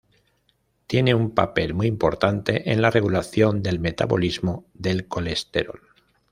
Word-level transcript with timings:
Tiene 0.87 1.13
un 1.13 1.29
papel 1.29 1.75
muy 1.75 1.85
importante 1.85 2.71
en 2.71 2.81
la 2.81 2.89
regulación 2.89 3.61
del 3.61 3.79
metabolismo 3.79 4.65
del 4.73 5.07
colesterol. 5.07 5.79